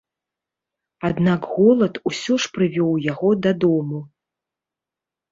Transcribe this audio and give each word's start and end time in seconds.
Аднак 1.09 1.41
голад 1.57 1.99
усё 2.09 2.37
ж 2.45 2.51
прывёў 2.55 2.93
яго 3.11 3.29
дадому. 3.47 3.99